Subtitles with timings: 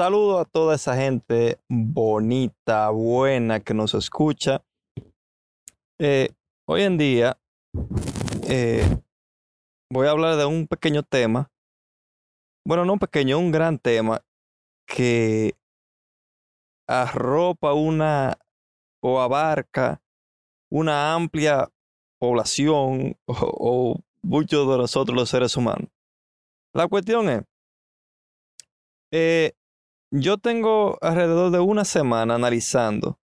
[0.00, 4.64] saludo a toda esa gente bonita, buena que nos escucha.
[5.98, 6.30] Eh,
[6.66, 7.38] hoy en día
[8.48, 8.82] eh,
[9.92, 11.50] voy a hablar de un pequeño tema.
[12.66, 14.24] Bueno, no un pequeño, un gran tema
[14.86, 15.52] que
[16.88, 18.38] arropa una
[19.02, 20.00] o abarca
[20.70, 21.70] una amplia
[22.18, 25.90] población o, muchos de nosotros los seres humanos.
[26.72, 27.42] La cuestión es,
[29.12, 29.52] eh,
[30.10, 33.18] yo tengo alrededor de una semana analizando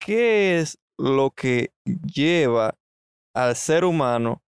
[0.00, 2.76] qué es lo que lleva
[3.34, 4.42] al ser humano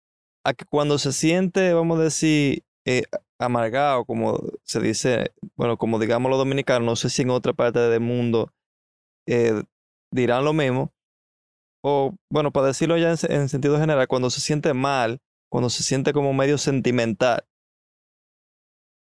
[0.45, 3.03] a que cuando se siente, vamos a decir, eh,
[3.39, 7.79] amargado, como se dice, bueno, como digamos los dominicanos, no sé si en otra parte
[7.81, 8.53] del mundo
[9.27, 9.63] eh,
[10.11, 10.93] dirán lo mismo,
[11.85, 16.13] o bueno, para decirlo ya en, sentido general, cuando se siente mal, cuando se siente
[16.13, 17.45] como medio sentimental,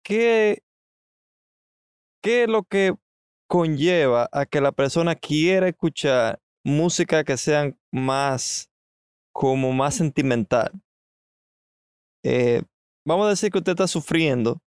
[0.03, 0.62] ¿qué,
[2.23, 2.95] qué es lo que
[3.47, 8.71] conlleva a que la persona quiera escuchar música que sean más,
[9.31, 10.71] como más sentimental?
[12.23, 12.63] Eh,
[13.05, 14.61] vamos a decir que usted está sufriendo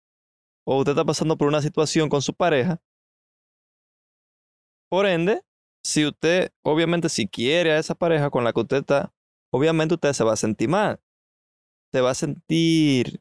[0.66, 2.80] o usted está pasando por una situación con su pareja.
[4.90, 5.42] Por ende,
[5.84, 9.12] si usted, obviamente, si quiere a esa pareja con la que usted está,
[9.52, 11.00] obviamente usted se va a sentir mal.
[11.92, 13.20] Se va a sentir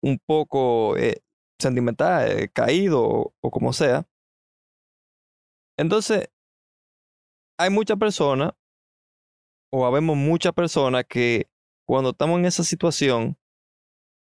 [0.00, 1.22] un poco eh,
[1.62, 4.06] sentimental, eh, caído o, como sea.
[5.78, 6.28] Entonces,
[7.58, 8.52] hay muchas personas,
[9.72, 11.48] o habemos muchas personas que
[11.86, 13.38] cuando estamos en esa situación,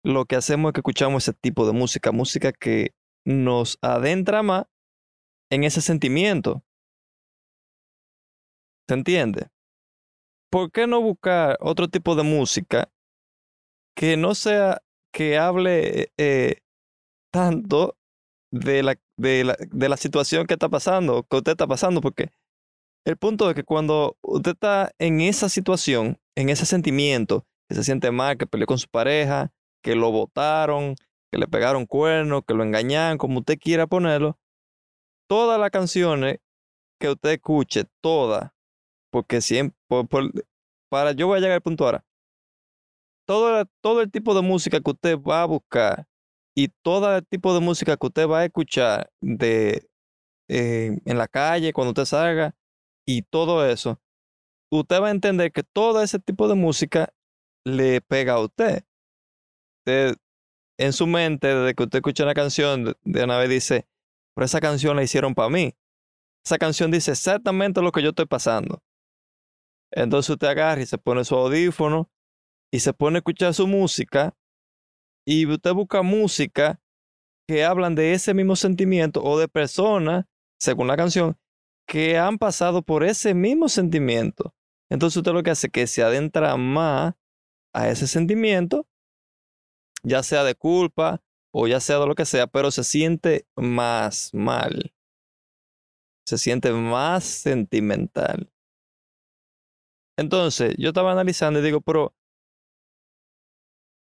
[0.04, 2.94] lo que hacemos es que escuchamos ese tipo de música, música que
[3.24, 4.66] nos adentra más
[5.50, 6.62] en ese sentimiento.
[8.88, 9.48] ¿Se entiende?
[10.50, 12.90] ¿Por qué no buscar otro tipo de música
[13.94, 16.60] que no sea que hable eh,
[17.30, 17.96] tanto
[18.50, 22.00] de la, de, la, de la situación que está pasando, que usted está pasando?
[22.00, 22.30] Porque
[23.04, 27.84] el punto es que cuando usted está en esa situación, en ese sentimiento, que se
[27.84, 29.52] siente mal, que peleó con su pareja,
[29.82, 30.94] que lo botaron,
[31.30, 34.38] que le pegaron cuernos, que lo engañaron, como usted quiera ponerlo,
[35.28, 36.38] todas las canciones
[36.98, 38.50] que usted escuche, todas,
[39.10, 39.76] porque siempre,
[40.90, 42.04] para yo voy a llegar al punto ahora.
[43.26, 46.06] Todo, todo el tipo de música que usted va a buscar
[46.58, 49.88] y todo el tipo de música que usted va a escuchar de,
[50.48, 52.56] eh, en la calle, cuando usted salga
[53.06, 54.00] y todo eso,
[54.68, 57.14] usted va a entender que todo ese tipo de música
[57.64, 58.82] le pega a usted.
[59.86, 60.16] usted
[60.80, 63.86] en su mente, desde que usted escucha una canción, de una vez dice,
[64.34, 65.76] pero esa canción la hicieron para mí.
[66.44, 68.82] Esa canción dice exactamente lo que yo estoy pasando.
[69.92, 72.10] Entonces usted agarra y se pone su audífono
[72.72, 74.36] y se pone a escuchar su música
[75.30, 76.80] y usted busca música
[77.46, 80.24] que hablan de ese mismo sentimiento o de personas,
[80.58, 81.38] según la canción,
[81.86, 84.54] que han pasado por ese mismo sentimiento.
[84.88, 87.12] Entonces usted lo que hace es que se adentra más
[87.74, 88.88] a ese sentimiento,
[90.02, 91.22] ya sea de culpa
[91.52, 94.94] o ya sea de lo que sea, pero se siente más mal.
[96.26, 98.50] Se siente más sentimental.
[100.16, 102.14] Entonces, yo estaba analizando y digo, pero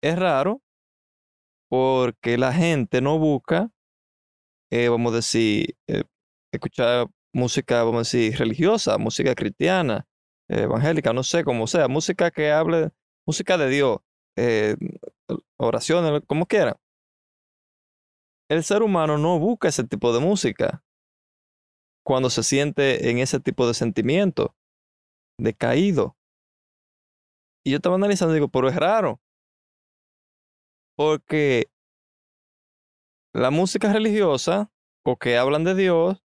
[0.03, 0.61] es raro
[1.69, 3.71] porque la gente no busca,
[4.71, 6.05] eh, vamos a decir, eh,
[6.53, 10.07] escuchar música, vamos a decir, religiosa, música cristiana,
[10.49, 12.91] evangélica, no sé cómo sea, música que hable,
[13.27, 13.99] música de Dios,
[14.37, 14.77] eh,
[15.59, 16.79] oraciones, como quiera.
[18.51, 20.83] El ser humano no busca ese tipo de música
[22.03, 24.57] cuando se siente en ese tipo de sentimiento
[25.39, 26.17] decaído.
[27.65, 29.21] Y yo estaba analizando y digo, pero es raro.
[30.99, 31.71] Porque
[33.33, 34.69] la música religiosa
[35.05, 36.25] o que hablan de Dios,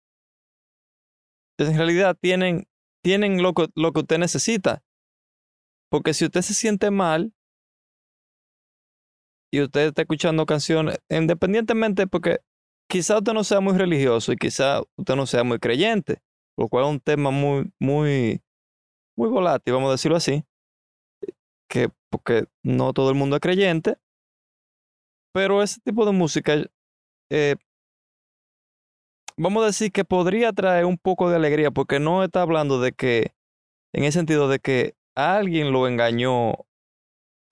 [1.59, 2.69] en realidad tienen,
[3.03, 4.85] tienen lo, que, lo que usted necesita.
[5.91, 7.35] Porque si usted se siente mal
[9.53, 12.39] y usted está escuchando canciones, independientemente, porque
[12.89, 16.23] quizá usted no sea muy religioso y quizá usted no sea muy creyente,
[16.57, 18.41] lo cual es un tema muy, muy,
[19.17, 20.45] muy volátil, vamos a decirlo así,
[21.69, 23.99] que porque no todo el mundo es creyente,
[25.33, 26.55] pero ese tipo de música,
[27.31, 27.57] eh,
[29.37, 32.93] vamos a decir que podría traer un poco de alegría, porque no está hablando de
[32.93, 33.35] que,
[33.95, 36.53] en el sentido de que alguien lo engañó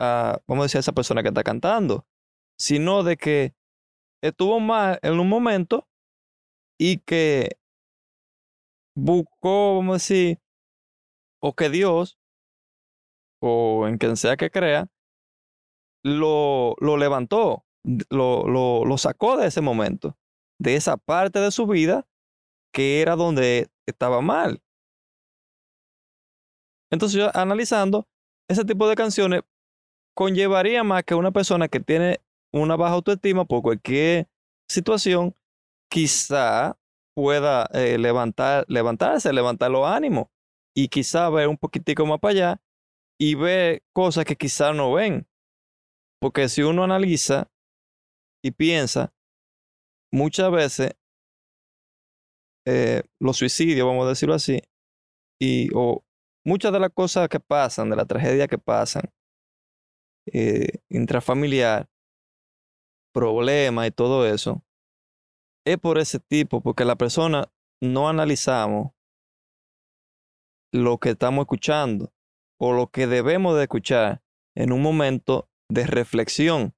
[0.00, 2.06] a, vamos a decir, a esa persona que está cantando,
[2.58, 3.54] sino de que
[4.22, 5.86] estuvo mal en un momento
[6.78, 7.58] y que
[8.96, 10.38] buscó, vamos a decir,
[11.40, 12.18] o que Dios,
[13.40, 14.88] o en quien sea que crea,
[16.04, 17.64] lo, lo levantó,
[18.10, 20.16] lo, lo, sacó de ese momento.
[20.60, 22.06] de esa parte de su vida
[22.72, 24.60] que era donde estaba mal.
[26.90, 28.08] Entonces yo analizando,
[28.48, 29.42] ese tipo de canciones
[30.14, 32.20] conllevaría más que una persona que tiene
[32.52, 34.28] una baja autoestima por cualquier
[34.68, 35.34] situación,
[35.90, 36.76] quizá
[37.14, 40.26] pueda eh, levantar, levantarse, levantar los ánimos
[40.74, 42.62] y quizá ver un poquitico más para allá
[43.18, 45.26] y ver cosas que quizá no ven.
[46.20, 47.50] Porque si uno analiza
[48.42, 49.12] y piensa,
[50.12, 50.92] muchas veces
[52.66, 54.60] eh, los suicidios, vamos a decirlo así,
[55.40, 56.04] y o
[56.44, 59.04] muchas de las cosas que pasan, de la tragedia que pasan,
[60.32, 61.88] eh, intrafamiliar,
[63.14, 64.62] problemas y todo eso,
[65.66, 67.50] es por ese tipo, porque la persona
[67.82, 68.92] no analizamos
[70.72, 72.12] lo que estamos escuchando
[72.60, 74.22] o lo que debemos de escuchar
[74.56, 76.74] en un momento de reflexión,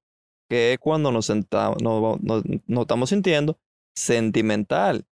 [0.50, 3.56] que es cuando nos, estamos sintiendo
[3.94, 5.06] sentimental.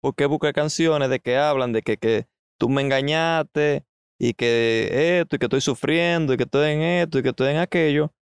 [0.00, 2.26] Porque buscar canciones de que hablan de que, que
[2.58, 3.86] tú me engañaste
[4.18, 7.50] y que esto y que estoy sufriendo y que estoy en esto y que estoy
[7.50, 8.12] en aquello,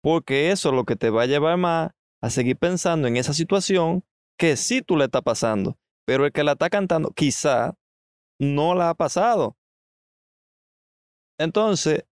[0.00, 1.90] porque eso es lo que te va a llevar más
[2.22, 4.04] a seguir pensando en esa situación
[4.38, 5.76] que sí tú le está pasando,
[6.06, 7.74] pero el que la está cantando quizá
[8.38, 9.56] no la ha pasado.
[11.36, 12.04] Entonces,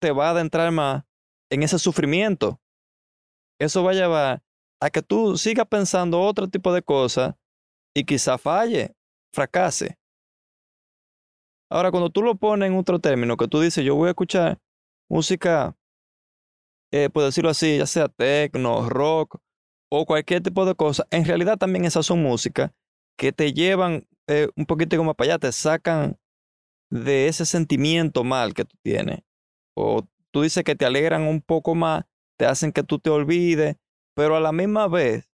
[0.00, 1.04] te va a adentrar más
[1.50, 2.60] en ese sufrimiento.
[3.58, 4.42] Eso va a llevar
[4.80, 7.34] a que tú sigas pensando otro tipo de cosas
[7.94, 8.94] y quizá falle,
[9.32, 9.98] fracase.
[11.70, 14.58] Ahora, cuando tú lo pones en otro término, que tú dices, yo voy a escuchar
[15.08, 15.76] música,
[16.92, 19.38] eh, por decirlo así, ya sea techno, rock
[19.90, 22.70] o cualquier tipo de cosa, en realidad también esas son músicas
[23.16, 26.18] que te llevan eh, un poquito como para allá, te sacan
[26.90, 29.20] de ese sentimiento mal que tú tienes.
[29.74, 30.06] O
[30.36, 32.04] tú dices que te alegran un poco más,
[32.38, 33.76] te hacen que tú te olvides,
[34.14, 35.30] pero a la misma vez,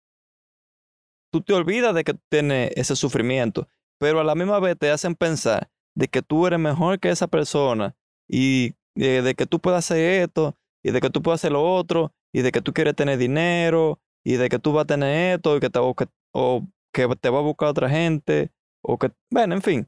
[1.33, 3.67] tú te olvidas de que tienes ese sufrimiento,
[3.99, 7.25] pero a la misma vez te hacen pensar de que tú eres mejor que esa
[7.25, 7.95] persona
[8.29, 11.63] y eh, de, que tú puedas hacer esto y de que tú puedas hacer lo
[11.63, 15.33] otro y de que tú quieres tener dinero y de que tú vas a tener
[15.33, 18.51] esto y que te, o, que, o que te va a buscar otra gente
[18.83, 19.87] o que, bueno, en fin,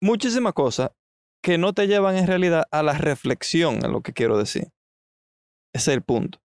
[0.00, 0.90] muchísimas cosas
[1.46, 4.72] que no te llevan en realidad a la reflexión, es lo que quiero decir.
[5.72, 6.40] Ese es el punto.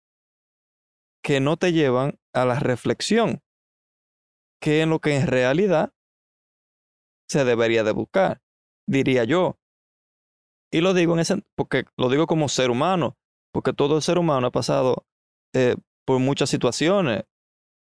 [1.23, 3.41] Que no te llevan a la reflexión,
[4.61, 5.93] que es lo que en realidad
[7.29, 8.41] se debería de buscar,
[8.89, 9.57] diría yo.
[10.69, 13.15] Y lo digo en ese, porque lo digo como ser humano,
[13.53, 15.05] porque todo el ser humano ha pasado
[15.55, 17.23] eh, por muchas situaciones,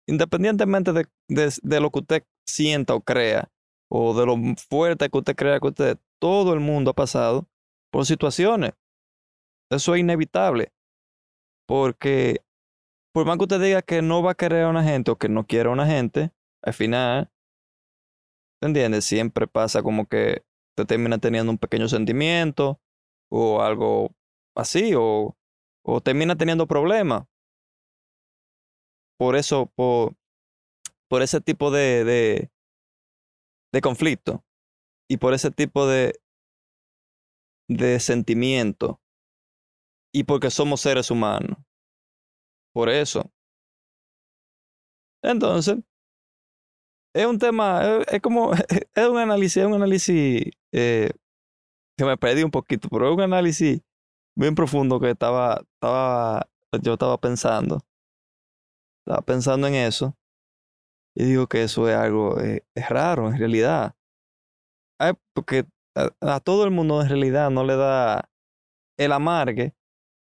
[0.08, 3.50] independientemente de, de, lo que usted sienta o crea,
[3.90, 7.46] o de lo fuerte que usted crea que usted, todo el mundo ha pasado
[7.92, 8.72] por situaciones.
[9.70, 10.72] Eso es inevitable,
[11.68, 12.40] porque
[13.12, 15.28] por más que usted diga que no va a querer a una gente o que
[15.28, 16.32] no quiere a una gente,
[16.62, 17.30] al final
[18.62, 19.04] entiendes?
[19.04, 22.80] Siempre pasa como que te termina teniendo un pequeño sentimiento
[23.30, 24.14] o algo
[24.56, 25.36] así, o,
[25.84, 27.26] o termina teniendo problemas.
[29.18, 30.16] Por eso, por,
[31.06, 32.50] por ese tipo de, de,
[33.74, 34.42] de conflicto
[35.08, 36.20] y por ese tipo de,
[37.68, 39.00] de sentimiento
[40.12, 41.58] y porque somos seres humanos.
[42.72, 43.30] Por eso.
[45.22, 45.78] Entonces,
[47.14, 48.52] es un tema, es, como,
[48.94, 51.10] es un análisis, es un análisis eh,
[51.96, 53.80] que me perdí un poquito, pero es un análisis
[54.36, 56.48] bien profundo que estaba, estaba,
[56.82, 57.80] yo estaba pensando.
[59.06, 60.16] Estaba pensando en eso.
[61.16, 63.94] Y digo que eso es algo, eh, es raro en realidad.
[65.34, 68.28] Porque a, todo el mundo en realidad no le da
[68.98, 69.74] el amargue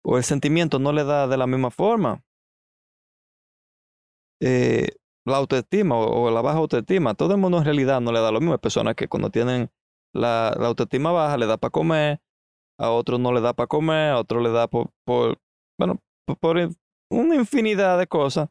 [0.03, 2.24] o el sentimiento no le da de la misma forma.
[4.41, 4.89] Eh,
[5.25, 7.15] la autoestima o, la baja autoestima.
[7.15, 8.53] Todo el mundo en realidad no le da lo mismo.
[8.53, 9.71] Hay personas que cuando tienen
[10.13, 12.21] la, autoestima baja le da para comer,
[12.79, 15.39] a otros no le da para comer, a otros le da por, por
[15.79, 16.00] bueno,
[16.39, 16.57] por,
[17.09, 18.50] una infinidad de cosas.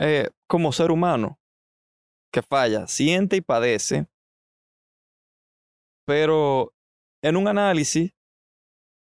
[0.00, 1.40] Eh, como ser humano
[2.32, 4.06] que falla, siente y padece,
[6.08, 6.72] pero
[7.22, 8.14] en un análisis,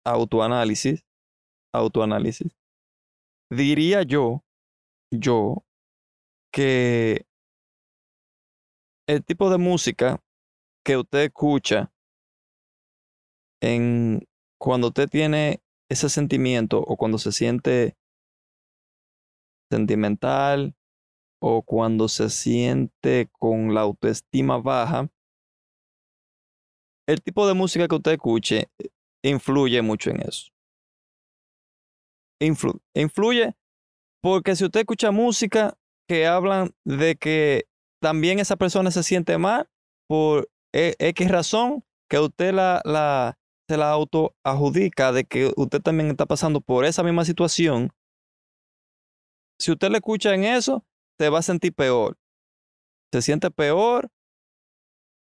[0.03, 1.05] autoanálisis,
[1.71, 2.51] autoanálisis,
[3.51, 4.43] diría yo,
[5.13, 5.63] yo,
[6.51, 7.27] que
[9.07, 10.19] el tipo de música
[10.83, 11.93] que usted escucha
[13.61, 14.27] en
[14.59, 17.97] cuando usted tiene ese sentimiento o cuando se siente
[19.71, 20.73] sentimental
[21.39, 25.07] o cuando se siente con la autoestima baja,
[27.09, 28.69] el tipo de música que usted escuche
[29.23, 30.51] influye mucho en eso.
[32.39, 33.55] influye
[34.21, 35.75] Porque si usted escucha música
[36.07, 37.65] que hablan de que
[37.99, 39.67] también esa persona se siente mal
[40.07, 46.11] por e, X razón, que usted la, la, se la autoadjudica de que usted también
[46.11, 47.91] está pasando por esa misma situación,
[49.59, 50.85] si usted le escucha en eso,
[51.19, 52.19] se va a sentir peor.
[53.11, 54.11] Se siente peor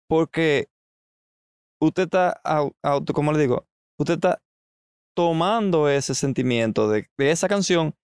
[0.10, 0.68] porque
[1.80, 2.42] usted está,
[3.14, 3.68] como le digo,
[3.98, 4.42] usted está
[5.16, 7.96] tomando ese sentimiento de, esa canción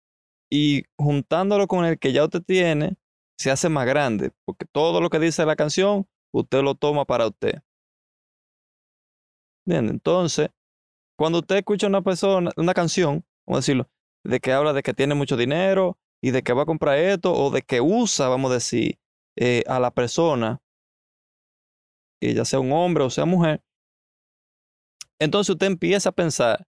[0.52, 2.98] y juntándolo con el que ya usted tiene,
[3.38, 7.28] se hace más grande, porque todo lo que dice la canción, usted lo toma para
[7.28, 7.62] usted.
[9.68, 10.50] Entonces,
[11.18, 13.90] cuando usted escucha una persona, una canción, vamos a decirlo,
[14.24, 17.34] de que habla de que tiene mucho dinero y de que va a comprar esto,
[17.34, 19.00] o de que usa, vamos a decir,
[19.38, 20.62] eh, a la persona,
[22.34, 23.62] ya sea un hombre o sea mujer,
[25.20, 26.68] entonces usted empieza a pensar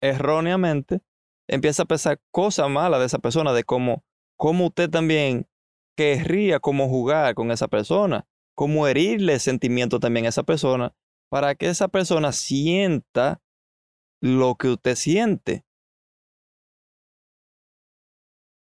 [0.00, 1.00] erróneamente,
[1.48, 4.04] empieza a pensar cosas malas de esa persona, de cómo,
[4.36, 5.48] cómo usted también
[5.96, 10.94] querría como jugar con esa persona, cómo herirle sentimiento también a esa persona,
[11.30, 13.40] para que esa persona sienta
[14.20, 15.64] lo que usted siente.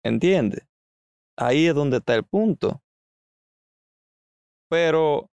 [0.05, 0.67] ¿Entiende?
[1.37, 2.83] Ahí es donde está el punto.
[4.69, 5.31] Pero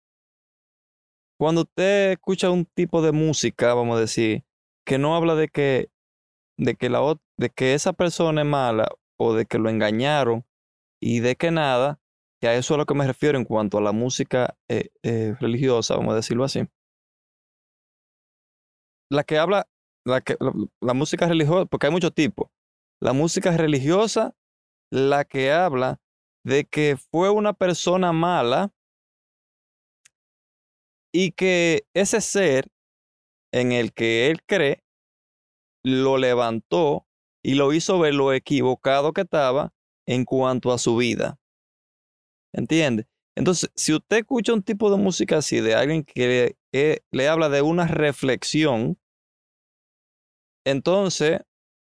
[1.40, 4.44] cuando usted escucha un tipo de música, vamos a decir,
[4.86, 5.90] que no habla de que,
[6.58, 7.00] de que, la,
[7.38, 10.46] de que esa persona es mala o de que lo engañaron
[11.02, 12.02] y de que nada,
[12.42, 14.90] que a eso es a lo que me refiero en cuanto a la música eh,
[15.04, 16.68] eh, religiosa, vamos a decirlo así.
[19.10, 19.66] La que habla,
[20.06, 20.36] la, que,
[20.82, 22.50] la música religiosa, porque hay muchos tipos.
[23.00, 24.36] La música religiosa,
[24.92, 26.02] la que habla
[26.44, 28.74] de que fue una persona mala
[31.12, 32.68] y que ese ser
[33.52, 34.84] en el que él cree
[35.84, 37.08] lo levantó
[37.44, 39.74] y lo hizo ver lo equivocado que estaba
[40.08, 41.40] en cuanto a su vida.
[42.54, 43.08] ¿Entiende?
[43.36, 47.48] Entonces, si usted escucha un tipo de música así, de alguien que le, le habla
[47.50, 49.00] de una reflexión,
[50.66, 51.40] entonces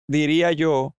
[0.08, 0.96] diría yo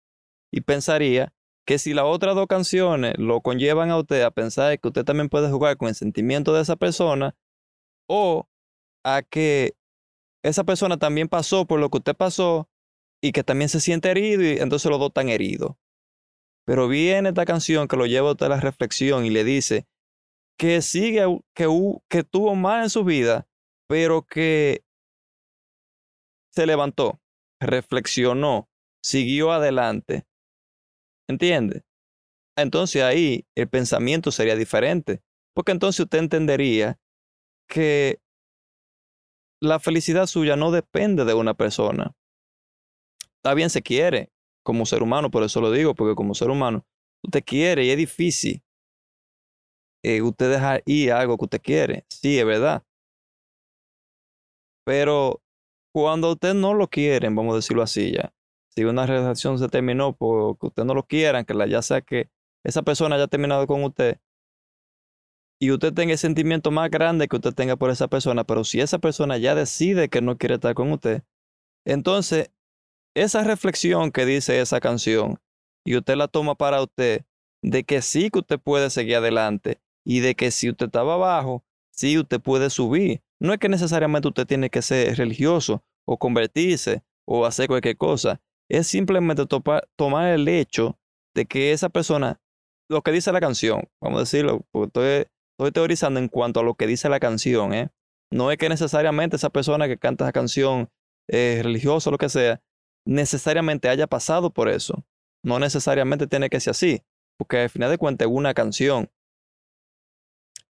[0.50, 1.35] y pensaría
[1.67, 5.29] que si las otras dos canciones lo conllevan a usted a pensar que usted también
[5.29, 7.37] puede jugar con el sentimiento de esa persona,
[8.12, 8.49] o
[9.05, 9.76] a que
[10.43, 12.69] esa persona también pasó por lo que usted pasó
[13.23, 15.76] y que también se siente herido y entonces los dos están heridos.
[16.67, 19.87] Pero viene esta canción que lo lleva a usted la reflexión y le dice
[20.59, 21.25] que sigue,
[21.55, 21.69] que,
[22.09, 23.47] que tuvo mal en su vida,
[23.88, 24.83] pero que
[26.52, 27.21] se levantó,
[27.61, 28.69] reflexionó,
[29.05, 30.26] siguió adelante.
[31.29, 31.85] ¿Entiende?
[32.57, 35.23] Entonces ahí el pensamiento sería diferente,
[35.55, 36.99] porque entonces usted entendería
[37.71, 38.21] que
[39.62, 42.15] la felicidad suya no depende de una persona.
[43.37, 44.31] Está bien, se quiere
[44.62, 46.85] como ser humano, por eso lo digo, porque como ser humano,
[47.25, 48.62] usted quiere y es difícil
[50.03, 52.05] eh, usted dejar ir algo que usted quiere.
[52.09, 52.83] Sí, es verdad.
[54.85, 55.41] Pero
[55.95, 58.33] cuando usted no lo quieren, vamos a decirlo así ya,
[58.69, 62.31] si una relación se terminó porque usted no lo quiera, que la, ya sea que
[62.65, 64.19] esa persona haya terminado con usted,
[65.61, 68.81] y usted tenga el sentimiento más grande que usted tenga por esa persona, pero si
[68.81, 71.23] esa persona ya decide que no quiere estar con usted,
[71.85, 72.50] entonces
[73.14, 75.38] esa reflexión que dice esa canción
[75.85, 77.25] y usted la toma para usted,
[77.62, 81.62] de que sí que usted puede seguir adelante y de que si usted estaba abajo,
[81.90, 83.23] sí usted puede subir.
[83.38, 88.40] No es que necesariamente usted tiene que ser religioso o convertirse o hacer cualquier cosa.
[88.71, 89.45] Es simplemente
[89.97, 90.99] tomar el hecho
[91.35, 92.40] de que esa persona,
[92.88, 95.26] lo que dice la canción, vamos a decirlo, porque estoy
[95.61, 97.90] estoy teorizando en cuanto a lo que dice la canción, ¿eh?
[98.33, 100.88] No es que necesariamente esa persona que canta esa canción
[101.29, 102.62] eh, religiosa o lo que sea,
[103.05, 105.05] necesariamente haya pasado por eso.
[105.45, 107.02] No necesariamente tiene que ser así,
[107.37, 109.11] porque al final de cuentas es una canción.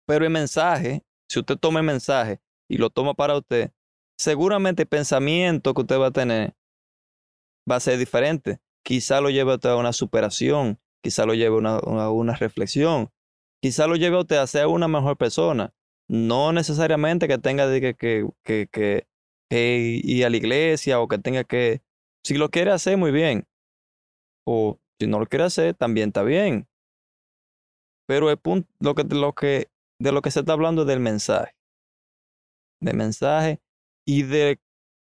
[0.07, 3.73] Pero el mensaje, si usted toma el mensaje y lo toma para usted,
[4.19, 6.55] seguramente el pensamiento que usted va a tener
[7.71, 8.61] va a ser diferente.
[8.85, 13.11] Quizá lo lleve a una superación, quizá lo lleve a una reflexión,
[13.61, 15.73] quizá lo lleve a usted a ser una mejor persona.
[16.09, 19.07] No necesariamente que tenga que,
[19.51, 21.83] ir a la iglesia o que tenga que...
[22.25, 23.47] Si lo quiere hacer, muy bien.
[24.47, 26.67] O si no lo quiere hacer, también está bien.
[28.07, 28.29] Pero
[28.81, 28.95] lo
[29.35, 31.55] que, de lo que se está hablando es del mensaje.
[32.81, 33.61] Del mensaje
[34.07, 34.59] y de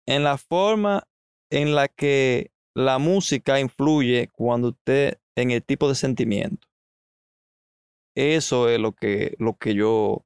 [0.07, 1.07] en la forma
[1.51, 6.67] en la que la música influye cuando usted en el tipo de sentimiento.
[8.15, 10.25] Eso es lo que, lo que yo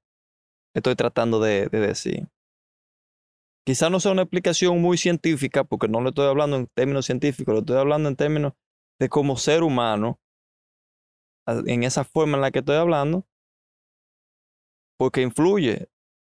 [0.76, 2.28] estoy tratando de, decir.
[3.66, 7.54] Quizá no sea una explicación muy científica, porque no le estoy hablando en términos científicos,
[7.54, 8.54] lo estoy hablando en términos
[9.00, 10.20] de como ser humano,
[11.48, 13.26] en esa forma en la que estoy hablando,
[14.98, 15.90] porque influye.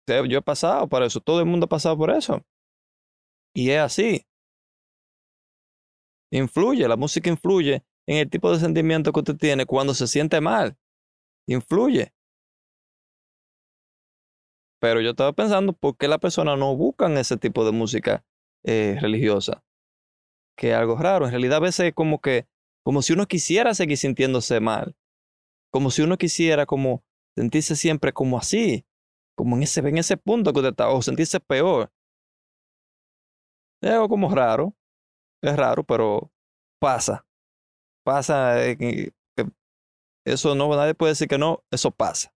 [0.08, 2.44] Yo he pasado por eso, todo el mundo ha pasado por eso.
[3.56, 4.26] Y es así.
[6.32, 10.42] Influye, la música influye en el tipo de sentimiento que usted tiene cuando se siente
[10.42, 10.78] mal.
[11.48, 12.14] Influye.
[14.80, 18.26] Pero yo estaba pensando, ¿por qué las personas no buscan ese tipo de música
[18.66, 19.64] eh, religiosa?
[20.58, 21.26] Que es algo raro.
[21.26, 22.48] En realidad a veces es como que,
[22.84, 24.98] como si uno quisiera seguir sintiéndose mal.
[25.72, 27.04] Como si uno quisiera como
[27.36, 28.86] sentirse siempre como así.
[29.36, 30.90] Como en ese, en ese punto que usted está.
[30.90, 31.90] O sentirse peor.
[33.82, 34.76] Es algo como raro.
[35.42, 36.30] Es raro, pero
[36.80, 37.26] pasa.
[38.04, 38.66] Pasa.
[38.66, 39.12] Eh,
[40.26, 41.64] eso no, nadie puede decir que no.
[41.72, 42.34] Eso pasa.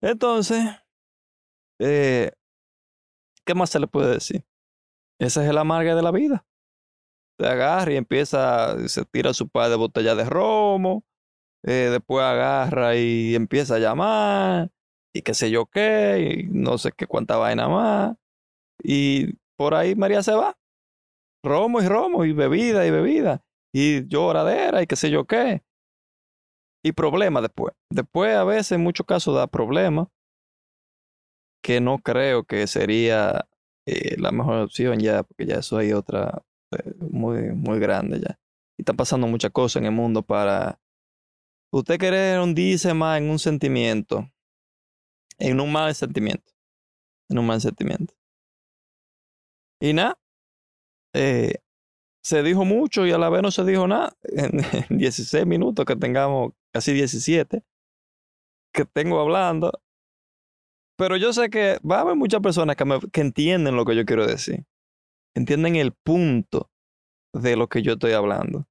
[0.00, 0.64] Entonces,
[1.78, 2.32] eh,
[3.44, 4.44] ¿Qué más se le puede decir?
[5.18, 6.46] Esa es la amarga de la vida.
[7.38, 11.04] Se agarra y empieza, se tira su par de botella de romo,
[11.64, 14.70] eh, después agarra y empieza a llamar,
[15.12, 18.16] y qué sé yo qué, y no sé qué cuánta vaina más.
[18.82, 20.56] Y por ahí María se va.
[21.44, 25.62] Romo y romo, y bebida y bebida, y lloradera y qué sé yo qué.
[26.82, 27.74] Y problema después.
[27.90, 30.08] Después a veces en muchos casos da problemas
[31.62, 33.48] que no creo que sería
[33.86, 38.38] eh, la mejor opción ya, porque ya eso hay otra eh, muy, muy grande ya.
[38.76, 40.80] Y está pasando muchas cosas en el mundo para
[41.72, 44.28] usted querer hundirse más en un sentimiento,
[45.38, 46.52] en un mal sentimiento,
[47.28, 48.14] en un mal sentimiento.
[49.80, 50.18] Y nada,
[51.14, 51.54] eh,
[52.22, 54.16] se dijo mucho y a la vez no se dijo nada.
[54.22, 54.52] En
[54.98, 57.62] 16 minutos que tengamos, casi 17,
[58.72, 59.72] que tengo hablando,
[60.96, 64.04] pero yo sé que va a haber muchas personas que, que entienden lo que yo
[64.04, 64.64] quiero decir.
[65.34, 66.70] Entienden el punto
[67.32, 68.66] de lo que yo estoy hablando.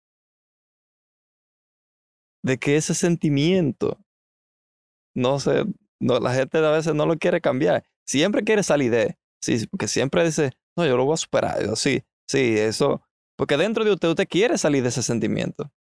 [2.44, 4.00] De que ese sentimiento,
[5.16, 5.66] no sé,
[6.00, 7.84] no, la gente a veces no lo quiere cambiar.
[8.06, 11.64] Siempre quiere salir de, sí, porque siempre dice, no, yo lo voy a superar.
[11.64, 13.02] Yo, sí, sí, eso,
[13.36, 15.72] porque dentro de usted usted quiere salir de ese sentimiento.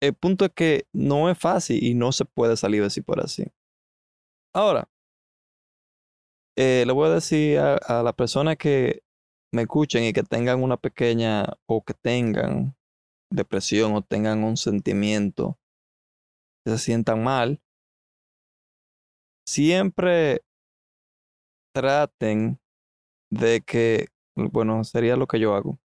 [0.00, 3.44] El punto es que no es fácil y no se puede salir así por así.
[4.54, 4.88] Ahora,
[6.56, 9.02] eh, le voy a decir a, a las personas que
[9.52, 12.76] me escuchen y que tengan una pequeña o que tengan
[13.30, 15.58] depresión o tengan un sentimiento
[16.64, 17.62] que se sientan mal,
[19.46, 20.42] siempre
[21.74, 22.60] traten
[23.30, 25.78] de que, bueno, sería lo que yo hago,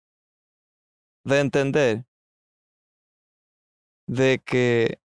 [1.26, 2.06] de entender
[4.08, 5.00] de que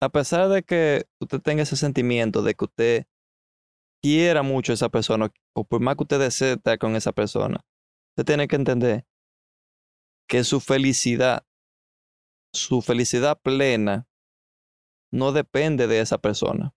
[0.00, 3.06] a pesar de que usted tenga ese sentimiento de que usted
[4.02, 7.64] quiera mucho a esa persona, o por más que usted desee estar con esa persona,
[8.10, 9.06] usted tiene que entender
[10.28, 11.46] que su felicidad,
[12.52, 14.06] su felicidad plena,
[15.12, 16.74] no depende de esa persona.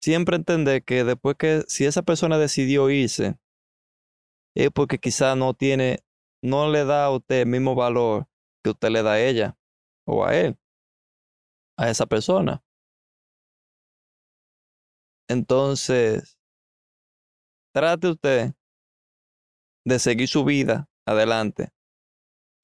[0.00, 3.38] Siempre entender que después que si esa persona decidió irse,
[4.54, 6.04] es porque quizá no tiene,
[6.42, 8.28] no le da a usted el mismo valor
[8.62, 9.56] que usted le da a ella
[10.06, 10.58] o a él,
[11.76, 12.62] a esa persona.
[15.28, 16.38] Entonces,
[17.74, 18.54] trate usted
[19.84, 21.72] de seguir su vida adelante,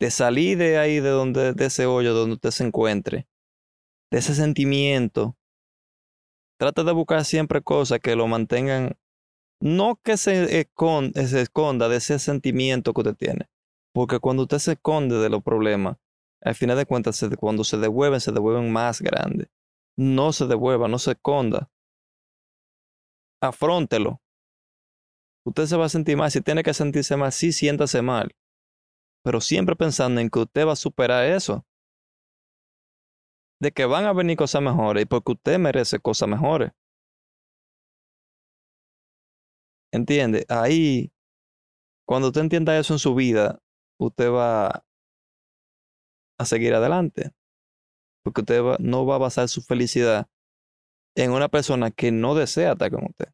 [0.00, 3.28] de salir de ahí, de donde, de ese hoyo donde usted se encuentre,
[4.10, 5.36] de ese sentimiento.
[6.58, 8.98] Trate de buscar siempre cosas que lo mantengan,
[9.60, 13.48] no que se esconda, se esconda de ese sentimiento que usted tiene,
[13.92, 15.96] porque cuando usted se esconde de los problemas,
[16.40, 19.48] al final de cuentas, cuando se devuelven, se devuelven más grandes.
[19.96, 21.68] No se devuelva, no se esconda
[23.40, 24.20] afróntelo.
[25.44, 26.30] Usted se va a sentir mal.
[26.30, 28.34] Si tiene que sentirse mal, sí, siéntase mal.
[29.22, 31.64] Pero siempre pensando en que usted va a superar eso.
[33.60, 36.72] De que van a venir cosas mejores y porque usted merece cosas mejores.
[39.90, 40.44] ¿Entiende?
[40.48, 41.10] Ahí,
[42.06, 43.60] cuando usted entienda eso en su vida,
[43.98, 44.84] usted va
[46.38, 47.32] a seguir adelante.
[48.22, 50.26] Porque usted no va a basar su felicidad
[51.16, 53.32] en una persona que no desea estar con usted.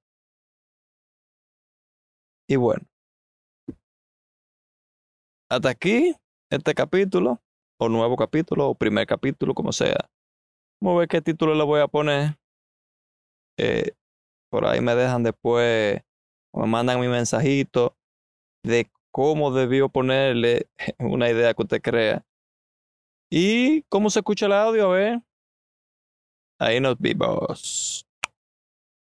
[2.48, 2.86] Y bueno,
[5.50, 6.14] hasta aquí
[6.50, 7.42] este capítulo,
[7.78, 10.10] o nuevo capítulo, o primer capítulo, como sea.
[10.80, 12.36] Vamos a ver qué título le voy a poner.
[13.58, 13.92] Eh,
[14.50, 16.00] por ahí me dejan después,
[16.52, 17.96] o me mandan mi mensajito
[18.64, 22.26] de cómo debió ponerle una idea que usted crea.
[23.30, 25.22] Y cómo se escucha el audio, a ver.
[26.58, 28.04] Ahí nos vimos.